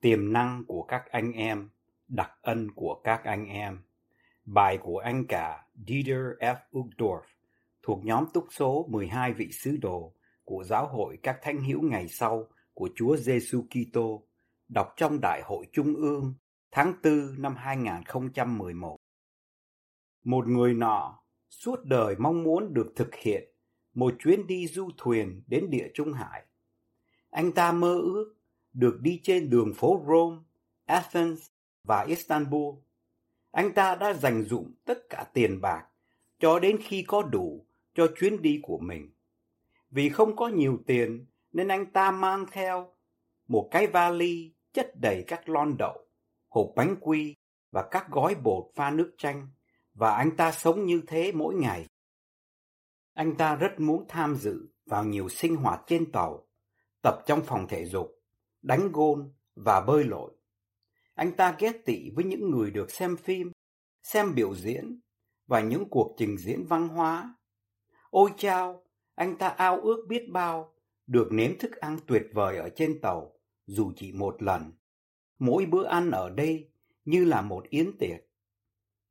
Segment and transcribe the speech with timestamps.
[0.00, 1.70] Tiềm năng của các anh em,
[2.08, 3.78] đặc ân của các anh em.
[4.44, 6.56] Bài của anh cả Dieter F.
[6.72, 7.22] Uchtdorf
[7.82, 10.14] thuộc nhóm túc số 12 vị sứ đồ
[10.44, 14.26] của giáo hội các thánh hữu ngày sau của Chúa Giêsu Kitô,
[14.68, 16.34] đọc trong Đại hội Trung ương
[16.70, 18.96] tháng 4 năm 2011.
[20.24, 23.44] Một người nọ suốt đời mong muốn được thực hiện
[23.94, 26.46] một chuyến đi du thuyền đến địa Trung Hải.
[27.30, 28.34] Anh ta mơ ước
[28.72, 30.36] được đi trên đường phố Rome,
[30.84, 31.46] Athens
[31.84, 32.74] và Istanbul.
[33.50, 35.86] Anh ta đã dành dụm tất cả tiền bạc
[36.38, 39.10] cho đến khi có đủ cho chuyến đi của mình.
[39.90, 42.92] Vì không có nhiều tiền nên anh ta mang theo
[43.48, 46.06] một cái vali chất đầy các lon đậu,
[46.48, 47.36] hộp bánh quy
[47.70, 49.48] và các gói bột pha nước chanh
[49.94, 51.86] và anh ta sống như thế mỗi ngày.
[53.14, 56.46] Anh ta rất muốn tham dự vào nhiều sinh hoạt trên tàu,
[57.02, 58.19] tập trong phòng thể dục
[58.62, 60.32] đánh gôn và bơi lội.
[61.14, 63.52] Anh ta ghét tị với những người được xem phim,
[64.02, 65.00] xem biểu diễn
[65.46, 67.34] và những cuộc trình diễn văn hóa.
[68.10, 70.74] Ôi chao, anh ta ao ước biết bao
[71.06, 73.32] được nếm thức ăn tuyệt vời ở trên tàu,
[73.66, 74.72] dù chỉ một lần.
[75.38, 76.70] Mỗi bữa ăn ở đây
[77.04, 78.20] như là một yến tiệc.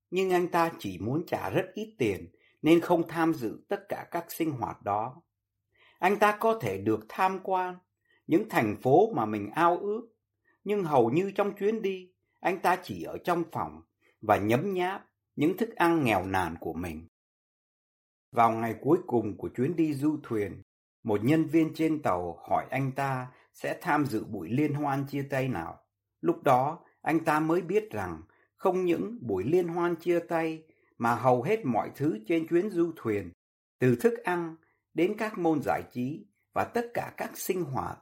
[0.10, 2.32] Nhưng anh ta chỉ muốn trả rất ít tiền
[2.62, 5.22] nên không tham dự tất cả các sinh hoạt đó.
[6.00, 7.76] Anh ta có thể được tham quan,
[8.30, 10.10] những thành phố mà mình ao ước.
[10.64, 13.82] Nhưng hầu như trong chuyến đi, anh ta chỉ ở trong phòng
[14.22, 17.08] và nhấm nháp những thức ăn nghèo nàn của mình.
[18.32, 20.62] Vào ngày cuối cùng của chuyến đi du thuyền,
[21.04, 25.28] một nhân viên trên tàu hỏi anh ta sẽ tham dự buổi liên hoan chia
[25.30, 25.80] tay nào.
[26.22, 28.22] Lúc đó, anh ta mới biết rằng
[28.56, 30.64] không những buổi liên hoan chia tay
[30.98, 33.32] mà hầu hết mọi thứ trên chuyến du thuyền,
[33.80, 34.56] từ thức ăn
[34.94, 38.00] đến các môn giải trí và tất cả các sinh hoạt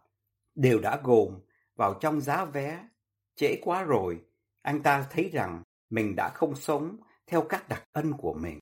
[0.57, 1.39] đều đã gồm
[1.75, 2.87] vào trong giá vé.
[3.35, 4.21] Trễ quá rồi,
[4.61, 6.97] anh ta thấy rằng mình đã không sống
[7.27, 8.59] theo các đặc ân của mình.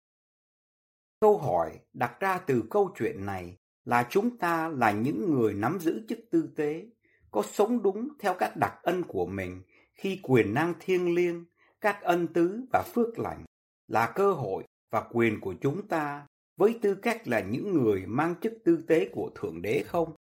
[1.19, 5.79] Câu hỏi đặt ra từ câu chuyện này là chúng ta là những người nắm
[5.79, 6.85] giữ chức tư tế,
[7.31, 9.61] có sống đúng theo các đặc ân của mình
[9.93, 11.45] khi quyền năng thiêng liêng,
[11.81, 13.43] các ân tứ và phước lành
[13.87, 18.35] là cơ hội và quyền của chúng ta với tư cách là những người mang
[18.41, 20.15] chức tư tế của Thượng Đế không?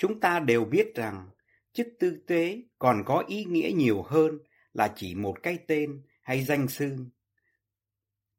[0.00, 1.28] Chúng ta đều biết rằng
[1.72, 4.38] chức tư tế còn có ý nghĩa nhiều hơn
[4.72, 7.10] là chỉ một cái tên hay danh xưng.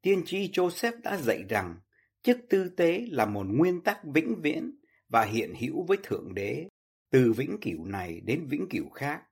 [0.02, 1.80] Tiên tri Joseph đã dạy rằng
[2.22, 4.80] chức tư tế là một nguyên tắc vĩnh viễn
[5.10, 6.68] và hiện hữu với Thượng Đế,
[7.10, 9.24] từ vĩnh cửu này đến vĩnh cửu khác,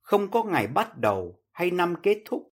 [0.00, 2.48] không có ngày bắt đầu hay năm kết thúc.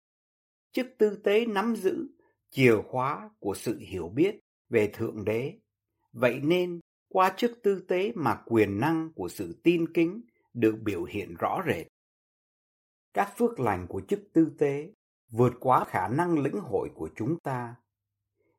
[0.71, 2.07] Chức tư tế nắm giữ
[2.49, 4.35] chìa khóa của sự hiểu biết
[4.69, 5.53] về Thượng Đế.
[6.11, 10.21] Vậy nên, qua chức tư tế mà quyền năng của sự tin kính
[10.53, 11.87] được biểu hiện rõ rệt.
[13.13, 14.93] Các phước lành của chức tư tế
[15.29, 17.75] vượt quá khả năng lĩnh hội của chúng ta.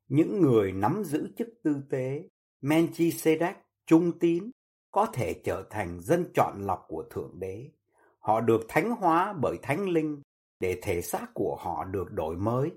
[0.09, 2.29] Những người nắm giữ chức tư tế,
[2.63, 3.55] Melchizedek,
[3.87, 4.51] trung tín,
[4.91, 7.71] có thể trở thành dân chọn lọc của Thượng Đế.
[8.19, 10.23] Họ được thánh hóa bởi thánh linh
[10.61, 12.71] để thể xác của họ được đổi mới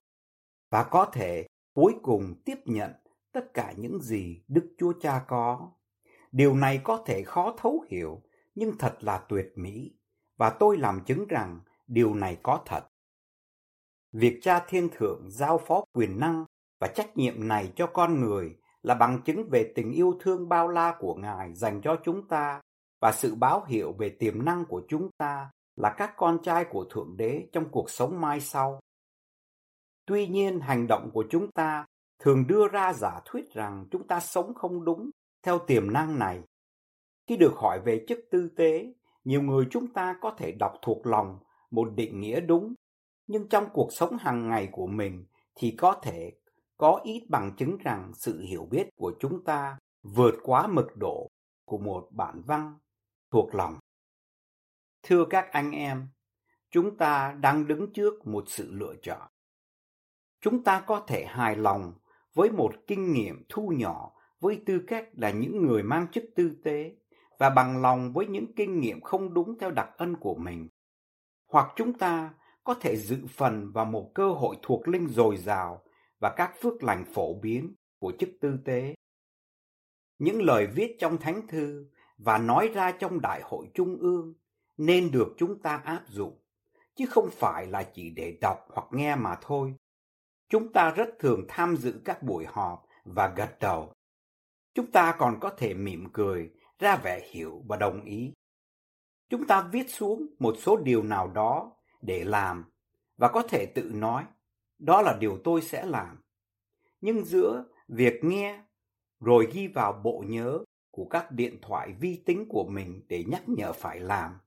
[0.70, 2.92] và có thể cuối cùng tiếp nhận
[3.34, 5.72] tất cả những gì Đức Chúa Cha có.
[6.32, 8.22] Điều này có thể khó thấu hiểu,
[8.56, 9.92] nhưng thật là tuyệt mỹ,
[10.38, 12.88] và tôi làm chứng rằng điều này có thật.
[14.12, 16.46] Việc Cha Thiên Thượng giao phó quyền năng
[16.80, 20.68] và trách nhiệm này cho con người là bằng chứng về tình yêu thương bao
[20.68, 22.62] la của Ngài dành cho chúng ta
[23.02, 26.86] và sự báo hiệu về tiềm năng của chúng ta là các con trai của
[26.90, 28.80] Thượng Đế trong cuộc sống mai sau.
[30.06, 31.86] Tuy nhiên, hành động của chúng ta
[32.20, 35.10] thường đưa ra giả thuyết rằng chúng ta sống không đúng
[35.44, 36.42] theo tiềm năng này.
[37.28, 38.94] Khi được hỏi về chức tư tế,
[39.24, 41.40] nhiều người chúng ta có thể đọc thuộc lòng
[41.72, 42.74] một định nghĩa đúng,
[43.28, 45.26] nhưng trong cuộc sống hàng ngày của mình
[45.56, 46.32] thì có thể
[46.78, 51.28] có ít bằng chứng rằng sự hiểu biết của chúng ta vượt quá mực độ
[51.66, 52.78] của một bản văn
[53.32, 53.80] thuộc lòng.
[55.04, 56.08] Thưa các anh em,
[56.72, 59.30] chúng ta đang đứng trước một sự lựa chọn.
[60.42, 61.94] Chúng ta có thể hài lòng
[62.34, 66.52] với một kinh nghiệm thu nhỏ với tư cách là những người mang chức tư
[66.64, 66.96] tế
[67.40, 70.68] và bằng lòng với những kinh nghiệm không đúng theo đặc ân của mình.
[71.48, 72.34] Hoặc chúng ta
[72.64, 75.84] có thể dự phần vào một cơ hội thuộc linh dồi dào
[76.20, 78.96] và các phước lành phổ biến của chức tư tế.
[80.20, 84.34] Những lời viết trong thánh thư và nói ra trong đại hội trung ương
[84.78, 86.42] nên được chúng ta áp dụng,
[86.96, 89.76] chứ không phải là chỉ để đọc hoặc nghe mà thôi.
[90.50, 93.94] Chúng ta rất thường tham dự các buổi họp và gật đầu.
[94.74, 98.34] Chúng ta còn có thể mỉm cười, ra vẻ hiểu và đồng ý.
[99.30, 102.66] Chúng ta viết xuống một số điều nào đó để làm
[103.18, 104.24] và có thể tự nói,
[104.80, 106.22] đó là điều tôi sẽ làm.
[107.02, 108.64] Nhưng giữa việc nghe
[109.20, 110.60] rồi ghi vào bộ nhớ
[110.92, 114.40] của các điện thoại vi tính của mình để nhắc nhở phải làm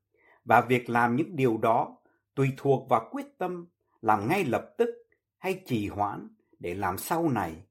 [0.44, 1.96] và việc làm những điều đó
[2.34, 3.66] tùy thuộc vào quyết tâm
[4.00, 5.05] làm ngay lập tức
[5.46, 6.28] hay trì hoãn
[6.58, 7.66] để làm sau này.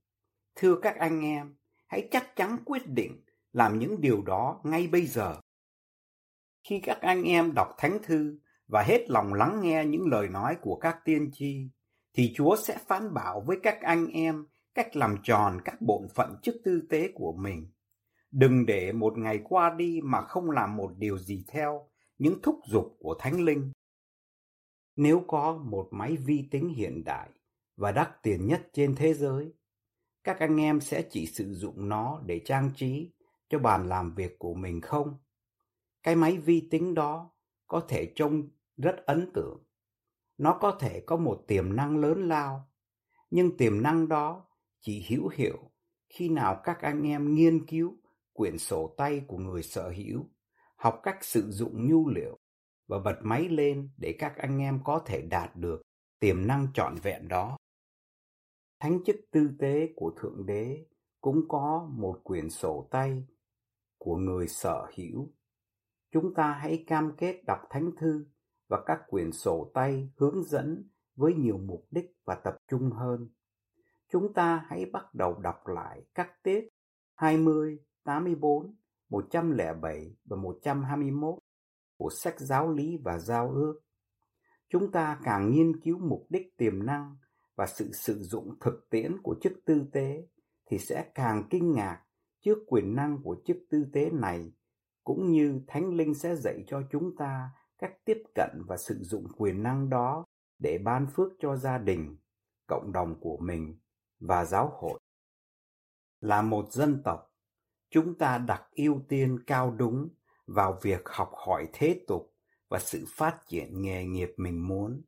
[0.55, 1.55] Thưa các anh em,
[1.87, 5.39] hãy chắc chắn quyết định làm những điều đó ngay bây giờ.
[6.63, 10.57] Khi các anh em đọc thánh thư và hết lòng lắng nghe những lời nói
[10.61, 11.69] của các tiên tri,
[12.13, 16.35] thì Chúa sẽ phán bảo với các anh em cách làm tròn các bổn phận
[16.43, 17.71] chức tư tế của mình.
[18.31, 22.59] Đừng để một ngày qua đi mà không làm một điều gì theo những thúc
[22.67, 23.71] giục của Thánh Linh.
[24.95, 27.29] Nếu có một máy vi tính hiện đại
[27.77, 29.53] và đắt tiền nhất trên thế giới,
[30.23, 33.11] các anh em sẽ chỉ sử dụng nó để trang trí
[33.49, 35.17] cho bàn làm việc của mình không?
[36.03, 37.31] Cái máy vi tính đó
[37.67, 39.63] có thể trông rất ấn tượng.
[40.37, 42.69] Nó có thể có một tiềm năng lớn lao,
[43.29, 44.47] nhưng tiềm năng đó
[44.81, 45.71] chỉ hữu hiệu
[46.09, 47.97] khi nào các anh em nghiên cứu
[48.33, 50.25] quyển sổ tay của người sở hữu,
[50.75, 52.37] học cách sử dụng nhu liệu
[52.87, 55.81] và bật máy lên để các anh em có thể đạt được
[56.19, 57.57] tiềm năng trọn vẹn đó.
[58.79, 60.85] Thánh chức tư tế của Thượng Đế
[61.21, 63.27] cũng có một quyển sổ tay
[63.97, 65.31] của người sở hữu.
[66.11, 68.25] Chúng ta hãy cam kết đọc thánh thư
[68.67, 73.29] và các quyển sổ tay hướng dẫn với nhiều mục đích và tập trung hơn.
[74.11, 76.69] Chúng ta hãy bắt đầu đọc lại các tiết
[77.15, 78.75] 20, 84,
[79.09, 81.35] 107 và 121
[81.97, 83.81] của sách giáo lý và giao ước.
[84.69, 87.15] Chúng ta càng nghiên cứu mục đích tiềm năng
[87.55, 90.27] và sự sử dụng thực tiễn của chức tư tế
[90.65, 92.01] thì sẽ càng kinh ngạc
[92.41, 94.51] trước quyền năng của chức tư tế này,
[95.03, 99.27] cũng như thánh linh sẽ dạy cho chúng ta cách tiếp cận và sử dụng
[99.37, 100.25] quyền năng đó
[100.59, 102.17] để ban phước cho gia đình,
[102.67, 103.79] cộng đồng của mình
[104.19, 104.99] và giáo hội.
[106.21, 107.33] Là một dân tộc,
[107.89, 110.09] chúng ta đặt ưu tiên cao đúng
[110.47, 112.33] vào việc học hỏi thế tục
[112.69, 115.01] và sự phát triển nghề nghiệp mình muốn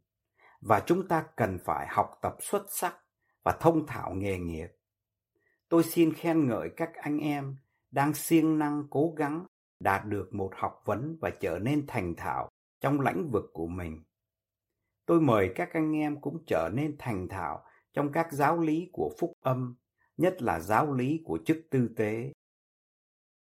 [0.61, 2.95] và chúng ta cần phải học tập xuất sắc
[3.43, 4.67] và thông thạo nghề nghiệp.
[5.69, 7.55] Tôi xin khen ngợi các anh em
[7.91, 9.45] đang siêng năng cố gắng
[9.79, 12.49] đạt được một học vấn và trở nên thành thạo
[12.81, 14.03] trong lĩnh vực của mình.
[15.05, 17.63] Tôi mời các anh em cũng trở nên thành thạo
[17.93, 19.75] trong các giáo lý của phúc âm,
[20.17, 22.31] nhất là giáo lý của chức tư tế.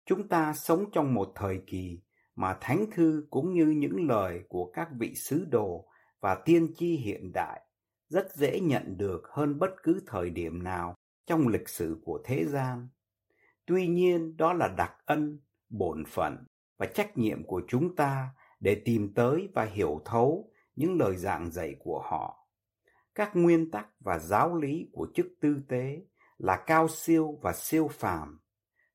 [0.07, 2.03] Chúng ta sống trong một thời kỳ
[2.35, 5.89] mà thánh thư cũng như những lời của các vị sứ đồ
[6.27, 7.61] và tiên tri hiện đại
[8.09, 10.95] rất dễ nhận được hơn bất cứ thời điểm nào
[11.27, 12.89] trong lịch sử của thế gian.
[13.67, 16.37] Tuy nhiên, đó là đặc ân, bổn phận
[16.79, 18.31] và trách nhiệm của chúng ta
[18.61, 22.49] để tìm tới và hiểu thấu những lời giảng dạy của họ.
[23.15, 26.03] Các nguyên tắc và giáo lý của chức tư tế
[26.39, 28.41] là cao siêu và siêu phàm.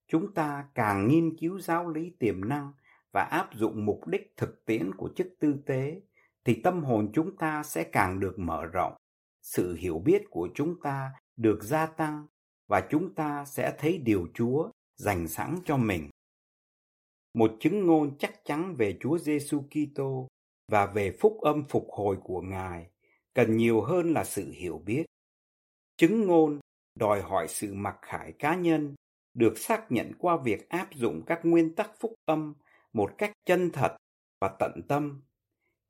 [0.07, 2.73] Chúng ta càng nghiên cứu giáo lý tiềm năng
[3.11, 6.01] và áp dụng mục đích thực tiễn của chức tư tế
[6.45, 8.93] thì tâm hồn chúng ta sẽ càng được mở rộng
[9.41, 12.27] sự hiểu biết của chúng ta được gia tăng
[12.67, 16.09] và chúng ta sẽ thấy điều Chúa dành sẵn cho mình.
[17.33, 20.27] Một chứng ngôn chắc chắn về Chúa Giêsu Kitô
[20.67, 22.87] và về phúc âm phục hồi của Ngài
[23.33, 25.05] cần nhiều hơn là sự hiểu biết.
[25.97, 26.59] Chứng ngôn
[26.95, 28.95] đòi hỏi sự mặc khải cá nhân
[29.33, 32.53] được xác nhận qua việc áp dụng các nguyên tắc phúc âm
[32.93, 33.97] một cách chân thật
[34.41, 35.21] và tận tâm.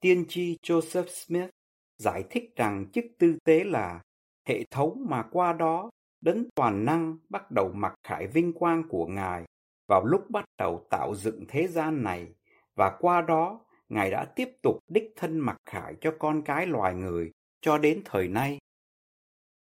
[0.01, 1.49] Tiên tri Joseph Smith
[1.97, 4.01] giải thích rằng chức tư tế là
[4.47, 5.89] hệ thống mà qua đó
[6.21, 9.45] đấng toàn năng bắt đầu mặc khải vinh quang của Ngài
[9.87, 12.33] vào lúc bắt đầu tạo dựng thế gian này
[12.75, 16.95] và qua đó Ngài đã tiếp tục đích thân mặc khải cho con cái loài
[16.95, 17.31] người
[17.61, 18.59] cho đến thời nay.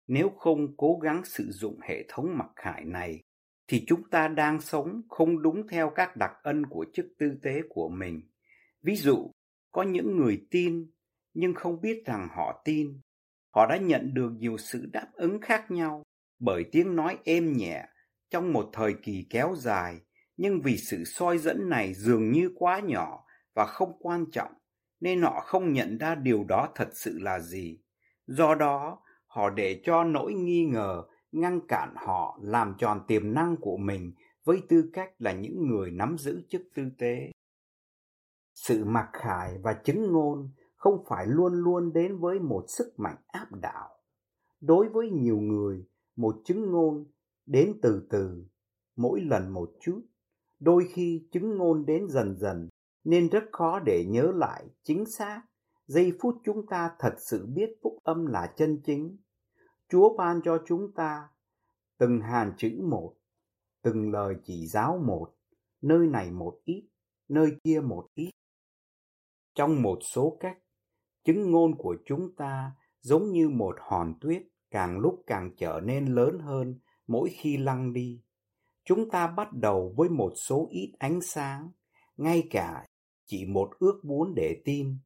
[0.07, 3.23] Nếu không cố gắng sử dụng hệ thống mặc khải này
[3.69, 7.61] thì chúng ta đang sống không đúng theo các đặc ân của chức tư tế
[7.69, 8.21] của mình.
[8.83, 9.31] Ví dụ,
[9.77, 10.91] có những người tin
[11.35, 13.01] nhưng không biết rằng họ tin.
[13.55, 16.03] Họ đã nhận được nhiều sự đáp ứng khác nhau
[16.39, 17.85] bởi tiếng nói êm nhẹ,
[18.31, 20.01] trong một thời kỳ kéo dài,
[20.37, 24.53] nhưng vì sự soi dẫn này dường như quá nhỏ và không quan trọng,
[25.01, 27.81] nên họ không nhận ra điều đó thật sự là gì.
[28.27, 31.03] Do đó, họ để cho nỗi nghi ngờ
[31.33, 34.13] ngăn cản họ làm tròn tiềm năng của mình
[34.45, 37.31] với tư cách là những người nắm giữ chức tư tế.
[38.69, 43.17] Sự mặc khải và chứng ngôn không phải luôn luôn đến với một sức mạnh
[43.27, 43.89] áp đảo.
[44.61, 47.07] Đối với nhiều người, một chứng ngôn
[47.47, 48.47] đến từ từ,
[48.97, 50.03] mỗi lần một chút.
[50.61, 52.69] Đôi khi chứng ngôn đến dần dần
[53.05, 55.43] nên rất khó để nhớ lại chính xác
[55.87, 59.17] giây phút chúng ta thật sự biết phúc âm là chân chính.
[59.89, 61.29] Chúa ban cho chúng ta
[61.99, 63.17] từng hàn chữ một,
[63.83, 65.35] từng lời chỉ giáo một,
[65.83, 66.89] nơi này một ít,
[67.29, 68.31] nơi kia một ít.
[69.57, 70.59] Trong một số cách,
[71.25, 76.07] chứng ngôn của chúng ta giống như một hòn tuyết càng lúc càng trở nên
[76.07, 78.23] lớn hơn mỗi khi lăn đi.
[78.85, 81.71] Chúng ta bắt đầu với một số ít ánh sáng,
[82.17, 82.85] ngay cả
[83.27, 84.99] chỉ một ước muốn để tin.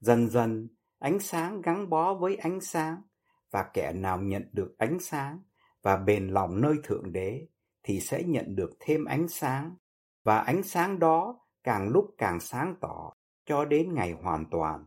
[0.00, 3.02] Dần dần, ánh sáng gắn bó với ánh sáng,
[3.50, 5.42] và kẻ nào nhận được ánh sáng
[5.82, 7.46] và bền lòng nơi Thượng Đế
[7.82, 9.76] thì sẽ nhận được thêm ánh sáng,
[10.22, 13.12] và ánh sáng đó càng lúc càng sáng tỏ
[13.46, 14.84] cho đến ngày hoàn toàn,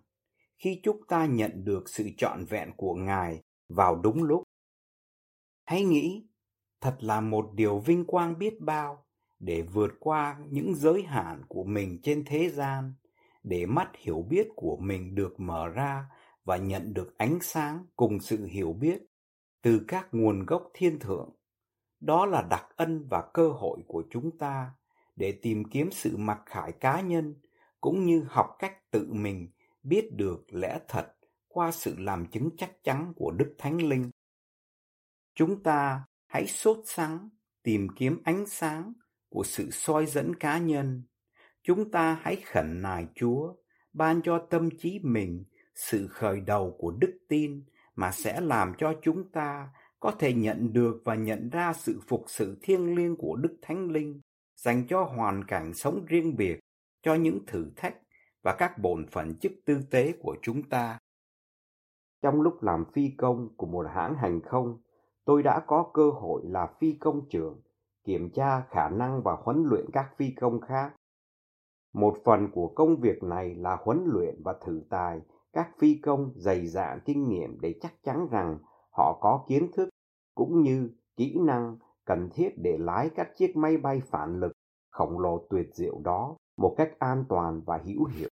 [0.58, 4.44] khi chúng ta nhận được sự trọn vẹn của Ngài vào đúng lúc.
[5.66, 6.28] Hãy nghĩ,
[6.82, 9.06] thật là một điều vinh quang biết bao
[9.40, 12.94] để vượt qua những giới hạn của mình trên thế gian,
[13.44, 16.06] để mắt hiểu biết của mình được mở ra
[16.46, 19.02] và nhận được ánh sáng cùng sự hiểu biết
[19.62, 21.30] từ các nguồn gốc thiên thượng.
[22.00, 24.72] Đó là đặc ân và cơ hội của chúng ta
[25.16, 27.36] để tìm kiếm sự mặc khải cá nhân
[27.82, 29.50] cũng như học cách tự mình
[29.84, 31.14] biết được lẽ thật
[31.48, 34.10] qua sự làm chứng chắc chắn của Đức Thánh Linh.
[35.36, 37.30] Chúng ta hãy sốt sắng
[37.64, 38.94] tìm kiếm ánh sáng
[39.30, 41.04] của sự soi dẫn cá nhân.
[41.64, 43.54] Chúng ta hãy khẩn nài Chúa
[43.94, 45.44] ban cho tâm trí mình
[45.76, 47.64] sự khởi đầu của đức tin
[47.96, 49.70] mà sẽ làm cho chúng ta
[50.00, 53.92] có thể nhận được và nhận ra sự phục sự thiêng liêng của Đức Thánh
[53.92, 54.22] Linh
[54.56, 56.60] dành cho hoàn cảnh sống riêng biệt,
[57.08, 57.96] cho những thử thách
[58.44, 61.00] và các bổn phận chức tư tế của chúng ta.
[62.22, 64.82] Trong lúc làm phi công của một hãng hàng không,
[65.26, 67.62] tôi đã có cơ hội là phi công trưởng,
[68.04, 70.94] kiểm tra khả năng và huấn luyện các phi công khác.
[71.94, 75.22] Một phần của công việc này là huấn luyện và thử tài
[75.54, 78.60] các phi công dày dạn kinh nghiệm để chắc chắn rằng
[78.92, 79.90] họ có kiến thức
[80.36, 84.52] cũng như kỹ năng cần thiết để lái các chiếc máy bay phản lực
[84.92, 88.30] khổng lồ tuyệt diệu đó một cách an toàn và hữu hiệu.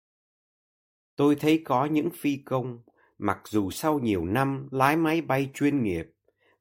[1.17, 2.79] Tôi thấy có những phi công,
[3.19, 6.07] mặc dù sau nhiều năm lái máy bay chuyên nghiệp,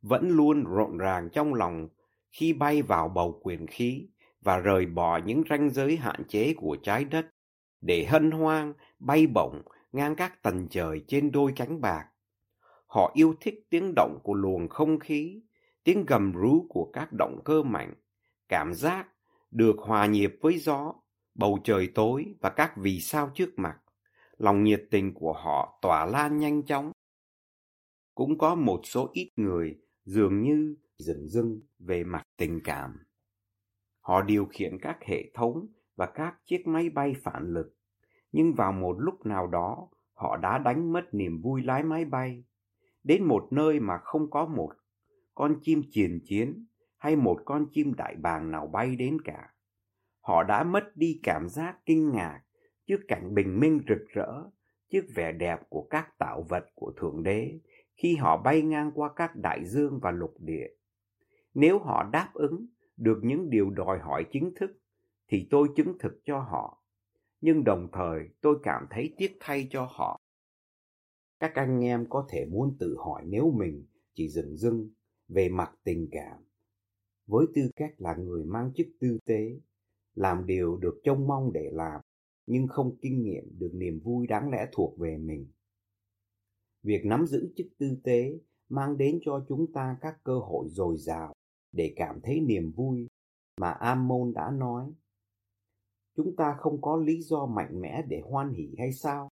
[0.02, 1.88] vẫn luôn rộn ràng trong lòng
[2.32, 4.08] khi bay vào bầu quyền khí
[4.42, 7.26] và rời bỏ những ranh giới hạn chế của trái đất
[7.82, 12.08] để hân hoan bay bổng ngang các tầng trời trên đôi cánh bạc.
[12.88, 15.42] Họ yêu thích tiếng động của luồng không khí,
[15.84, 17.94] tiếng gầm rú của các động cơ mạnh,
[18.50, 19.08] cảm giác
[19.52, 20.94] được hòa nhịp với gió,
[21.36, 23.78] bầu trời tối và các vì sao trước mặt.
[24.38, 26.92] Lòng nhiệt tình của họ tỏa lan nhanh chóng.
[28.16, 33.06] Cũng có một số ít người dường như dừng dưng về mặt tình cảm.
[34.00, 37.76] Họ điều khiển các hệ thống và các chiếc máy bay phản lực
[38.32, 42.44] nhưng vào một lúc nào đó, họ đã đánh mất niềm vui lái máy bay
[43.04, 44.70] đến một nơi mà không có một
[45.36, 46.66] con chim triền chiến
[46.98, 49.54] hay một con chim đại bàng nào bay đến cả
[50.22, 52.42] họ đã mất đi cảm giác kinh ngạc
[52.88, 54.44] trước cảnh bình minh rực rỡ
[54.92, 57.60] trước vẻ đẹp của các tạo vật của thượng đế
[57.96, 60.68] khi họ bay ngang qua các đại dương và lục địa
[61.54, 64.72] nếu họ đáp ứng được những điều đòi hỏi chính thức
[65.28, 66.82] thì tôi chứng thực cho họ
[67.42, 70.20] nhưng đồng thời tôi cảm thấy tiếc thay cho họ.
[71.40, 74.90] Các anh em có thể muốn tự hỏi nếu mình chỉ dừng dưng
[75.28, 76.44] về mặt tình cảm,
[77.28, 79.60] với tư cách là người mang chức tư tế,
[80.16, 82.02] làm điều được trông mong để làm,
[82.46, 85.48] nhưng không kinh nghiệm được niềm vui đáng lẽ thuộc về mình.
[86.84, 88.40] Việc nắm giữ chức tư tế
[88.70, 91.34] mang đến cho chúng ta các cơ hội dồi dào
[91.72, 93.08] để cảm thấy niềm vui
[93.62, 94.94] mà Amon đã nói
[96.16, 99.30] chúng ta không có lý do mạnh mẽ để hoan hỉ hay sao?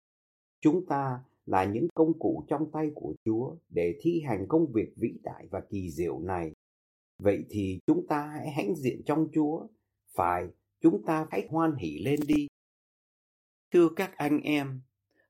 [0.61, 4.93] Chúng ta là những công cụ trong tay của Chúa để thi hành công việc
[4.95, 6.51] vĩ đại và kỳ diệu này.
[7.19, 9.67] Vậy thì chúng ta hãy hãnh diện trong Chúa.
[10.15, 10.47] Phải,
[10.81, 12.47] chúng ta hãy hoan hỉ lên đi.
[13.71, 14.81] Thưa các anh em,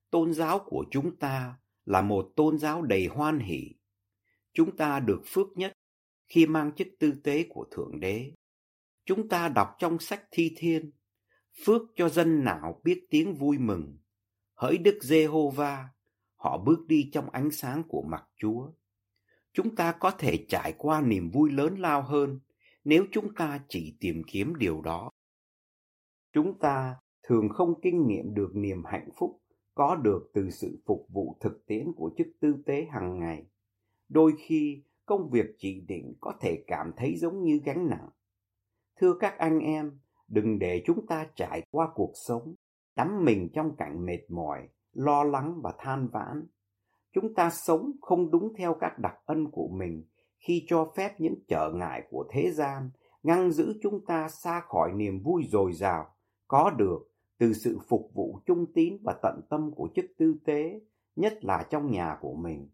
[0.10, 3.76] tôn giáo của chúng ta là một tôn giáo đầy hoan hỉ.
[4.54, 5.74] Chúng ta được phước nhất
[6.28, 8.32] khi mang chức tư tế của Thượng Đế.
[9.06, 10.92] Chúng ta đọc trong sách Thi Thiên,
[11.66, 13.98] phước cho dân nào biết tiếng vui mừng.
[14.54, 15.90] Hỡi Đức Giê-hô-va,
[16.36, 18.72] họ bước đi trong ánh sáng của mặt Chúa.
[19.54, 22.40] Chúng ta có thể trải qua niềm vui lớn lao hơn
[22.84, 25.10] nếu chúng ta chỉ tìm kiếm điều đó.
[26.38, 29.42] Chúng ta thường không kinh nghiệm được niềm hạnh phúc
[29.76, 33.46] có được từ sự phục vụ thực tiễn của chức tư tế hàng ngày.
[34.10, 38.10] Đôi khi, công việc chỉ định có thể cảm thấy giống như gánh nặng.
[39.00, 42.56] Thưa các anh em, đừng để chúng ta trải qua cuộc sống,
[42.96, 46.48] đắm mình trong cảnh mệt mỏi, lo lắng và than vãn.
[47.14, 50.04] Chúng ta sống không đúng theo các đặc ân của mình
[50.40, 52.90] khi cho phép những trở ngại của thế gian
[53.24, 56.14] ngăn giữ chúng ta xa khỏi niềm vui dồi dào
[56.48, 57.00] có được
[57.38, 60.82] từ sự phục vụ trung tín và tận tâm của chức tư tế,
[61.16, 62.70] nhất là trong nhà của mình.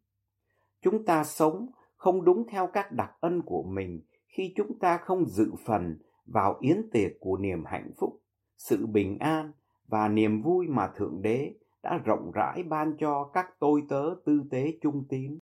[0.82, 5.26] Chúng ta sống không đúng theo các đặc ân của mình khi chúng ta không
[5.26, 8.22] dự phần vào yến tiệc của niềm hạnh phúc,
[8.58, 9.52] sự bình an
[9.88, 11.54] và niềm vui mà Thượng Đế
[11.84, 15.40] đã rộng rãi ban cho các tôi tớ tư tế trung tín.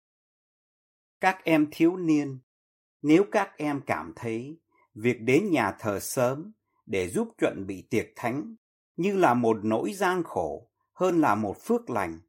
[1.20, 2.38] Các em thiếu niên,
[3.02, 4.60] nếu các em cảm thấy
[4.94, 6.52] việc đến nhà thờ sớm
[6.90, 8.54] để giúp chuẩn bị tiệc thánh
[8.96, 12.20] như là một nỗi gian khổ hơn là một phước lành,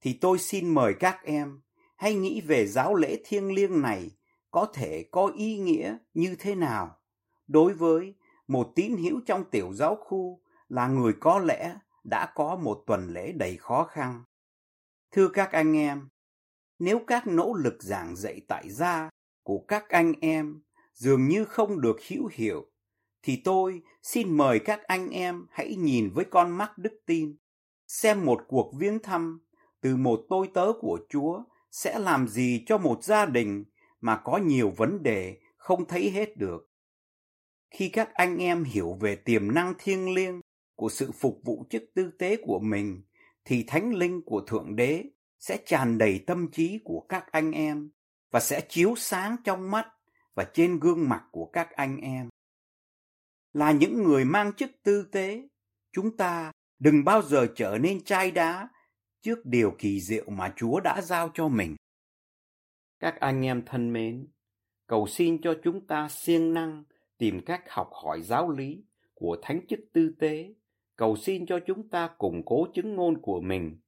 [0.00, 1.60] thì tôi xin mời các em
[1.96, 4.10] hãy nghĩ về giáo lễ thiêng liêng này
[4.50, 6.98] có thể có ý nghĩa như thế nào
[7.46, 8.14] đối với
[8.48, 13.08] một tín hữu trong tiểu giáo khu là người có lẽ đã có một tuần
[13.12, 14.24] lễ đầy khó khăn.
[15.10, 16.08] Thưa các anh em,
[16.78, 19.10] nếu các nỗ lực giảng dạy tại gia
[19.42, 20.62] của các anh em
[20.92, 22.66] dường như không được hữu hiệu,
[23.26, 27.36] thì tôi xin mời các anh em hãy nhìn với con mắt đức tin,
[27.86, 29.40] xem một cuộc viếng thăm
[29.80, 33.64] từ một tôi tớ của Chúa sẽ làm gì cho một gia đình
[34.00, 36.70] mà có nhiều vấn đề không thấy hết được.
[37.70, 40.40] Khi các anh em hiểu về tiềm năng thiêng liêng
[40.74, 43.02] của sự phục vụ chức tư tế của mình,
[43.44, 45.04] thì thánh linh của Thượng Đế
[45.38, 47.90] sẽ tràn đầy tâm trí của các anh em
[48.30, 49.86] và sẽ chiếu sáng trong mắt
[50.34, 52.28] và trên gương mặt của các anh em.
[53.56, 55.48] Là những người mang chức tư tế,
[55.92, 58.68] chúng ta đừng bao giờ trở nên chai đá
[59.22, 61.76] trước điều kỳ diệu mà Chúa đã giao cho mình.
[63.00, 64.26] Các anh em thân mến,
[64.86, 66.84] cầu xin cho chúng ta siêng năng
[67.18, 70.54] tìm cách học hỏi giáo lý của thánh chức tư tế,
[70.96, 73.80] cầu xin cho chúng ta củng cố chứng ngôn của mình,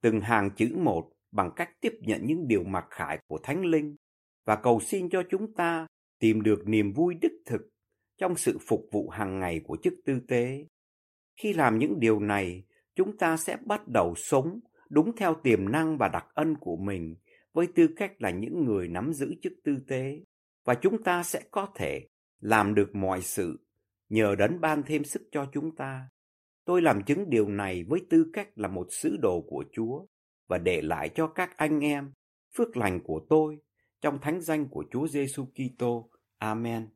[0.00, 3.96] từng hàng chữ một bằng cách tiếp nhận những điều mặc khải của thánh linh.
[4.44, 5.86] Và cầu xin cho chúng ta
[6.18, 7.68] tìm được niềm vui đích thực
[8.18, 10.66] trong sự phục vụ hàng ngày của chức tư tế.
[11.36, 15.98] Khi làm những điều này, chúng ta sẽ bắt đầu sống đúng theo tiềm năng
[15.98, 17.16] và đặc ân của mình
[17.52, 20.20] với tư cách là những người nắm giữ chức tư tế
[20.64, 22.08] và chúng ta sẽ có thể
[22.40, 23.64] làm được mọi sự
[24.08, 26.08] nhờ đấng ban thêm sức cho chúng ta.
[26.64, 30.06] Tôi làm chứng điều này với tư cách là một sứ đồ của Chúa
[30.48, 32.12] và để lại cho các anh em
[32.56, 33.58] phước lành của tôi
[34.00, 36.10] trong thánh danh của Chúa Giêsu Kitô.
[36.38, 36.88] Amen.